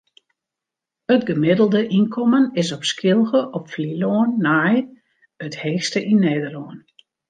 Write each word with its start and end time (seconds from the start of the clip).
It 1.15 1.27
gemiddelde 1.27 1.81
ynkommen 1.97 2.45
is 2.63 2.73
op 2.77 2.83
Skylge 2.93 3.41
op 3.59 3.65
Flylân 3.75 4.29
nei 4.49 4.75
it 5.45 5.55
heechste 5.63 5.99
yn 6.11 6.23
Nederlân. 6.29 6.79